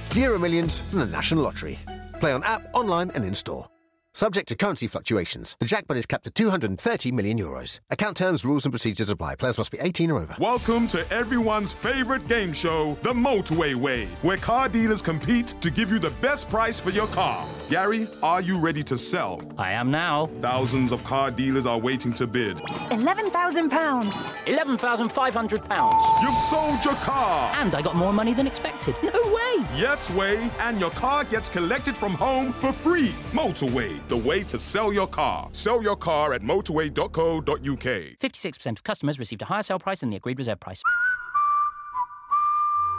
Euromillions 0.10 0.82
from 0.82 1.00
the 1.00 1.06
National 1.06 1.44
Lottery. 1.44 1.80
Play 2.26 2.34
on 2.34 2.42
app, 2.42 2.68
online, 2.74 3.12
and 3.12 3.24
in 3.24 3.36
store. 3.36 3.68
Subject 4.16 4.48
to 4.48 4.56
currency 4.56 4.88
fluctuations, 4.88 5.56
the 5.60 5.66
jackpot 5.66 5.96
is 5.96 6.08
capped 6.08 6.26
at 6.26 6.34
230 6.34 7.12
million 7.12 7.38
euros. 7.38 7.80
Account 7.92 8.18
terms, 8.18 8.44
rules, 8.44 8.66
and 8.66 8.72
procedures 8.72 9.12
apply. 9.12 9.36
Players 9.36 9.60
must 9.60 9.70
be 9.70 9.78
18 9.80 10.10
or 10.10 10.22
over. 10.22 10.36
Welcome 10.40 10.88
to 10.88 11.08
everyone's 11.14 11.72
favorite 11.72 12.28
game 12.28 12.52
show, 12.52 12.98
The 13.04 13.14
Motorway 13.14 13.76
Way, 13.76 14.08
where 14.24 14.38
car 14.38 14.68
dealers 14.70 15.04
compete 15.04 15.54
to 15.62 15.70
give 15.70 15.92
you 15.92 16.00
the 16.00 16.10
best 16.10 16.50
price 16.50 16.80
for 16.80 16.90
your 16.90 17.06
car. 17.08 17.46
Gary, 17.70 18.08
are 18.24 18.42
you 18.42 18.58
ready 18.58 18.82
to 18.82 18.98
sell? 18.98 19.40
I 19.60 19.74
am 19.74 19.92
now. 19.92 20.26
Thousands 20.40 20.92
of 20.92 21.04
car 21.04 21.30
dealers 21.30 21.68
are 21.68 21.78
waiting 21.78 22.12
to 22.16 22.26
bid. 22.26 22.58
£11,000. 22.58 24.10
£11,500. 24.10 26.22
You've 26.24 26.40
sold 26.50 26.86
your 26.86 26.96
car. 27.04 27.52
And 27.56 27.76
I 27.76 27.84
got 27.84 27.96
more 27.96 28.14
money 28.14 28.34
than 28.34 28.48
expected. 28.48 28.96
No 29.04 29.12
way. 29.58 29.66
Yes, 29.76 30.10
way. 30.12 30.50
And 30.60 30.80
your 30.80 30.92
car 30.92 31.24
gets 31.24 31.50
collected 31.50 31.96
from 31.96 32.14
home 32.14 32.54
for 32.54 32.72
free. 32.72 33.10
Motorway 33.32 34.00
the 34.08 34.18
way 34.18 34.44
to 34.44 34.60
sell 34.60 34.94
your 34.94 35.08
car. 35.08 35.50
Sell 35.52 35.82
your 35.82 35.96
car 35.96 36.34
at 36.34 36.42
motorway.co.uk. 36.42 37.46
56% 37.46 38.66
of 38.72 38.84
customers 38.84 39.20
received 39.20 39.42
a 39.42 39.46
higher 39.46 39.64
sale 39.64 39.80
price 39.80 40.00
than 40.02 40.10
the 40.10 40.18
agreed 40.18 40.40
reserve 40.40 40.60
price. 40.60 40.82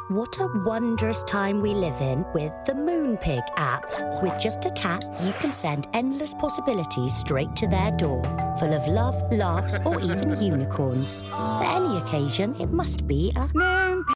What 0.08 0.38
a 0.38 0.46
wondrous 0.64 1.25
time 1.25 1.60
we 1.60 1.75
live 1.75 2.00
in 2.00 2.25
with 2.32 2.52
the 2.64 2.75
Moonpig 2.75 3.42
app. 3.56 4.22
With 4.22 4.40
just 4.40 4.64
a 4.64 4.70
tap, 4.70 5.02
you 5.20 5.32
can 5.40 5.52
send 5.52 5.88
endless 5.94 6.32
possibilities 6.32 7.12
straight 7.12 7.56
to 7.56 7.66
their 7.66 7.90
door, 7.90 8.22
full 8.56 8.72
of 8.72 8.86
love, 8.86 9.20
laughs, 9.32 9.80
or 9.84 9.98
even 10.00 10.40
unicorns. 10.40 11.28
For 11.28 11.64
any 11.64 11.98
occasion, 11.98 12.54
it 12.60 12.70
must 12.70 13.08
be 13.08 13.30
a 13.30 13.48
Moonpig. 13.48 14.15